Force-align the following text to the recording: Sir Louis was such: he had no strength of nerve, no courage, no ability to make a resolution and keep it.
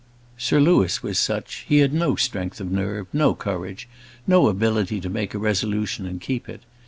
Sir 0.35 0.59
Louis 0.59 1.03
was 1.03 1.19
such: 1.19 1.63
he 1.69 1.77
had 1.77 1.93
no 1.93 2.15
strength 2.15 2.59
of 2.59 2.71
nerve, 2.71 3.05
no 3.13 3.35
courage, 3.35 3.87
no 4.25 4.47
ability 4.47 4.99
to 4.99 5.09
make 5.11 5.35
a 5.35 5.37
resolution 5.37 6.07
and 6.07 6.19
keep 6.19 6.49
it. 6.49 6.63